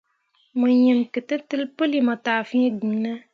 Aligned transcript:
Mo 0.57 0.65
yim 0.81 0.99
ketǝtel 1.13 1.61
puuli 1.75 1.99
mo 2.07 2.13
taa 2.25 2.41
fĩĩ 2.49 2.67
giŋ 2.79 2.91
ne? 3.03 3.11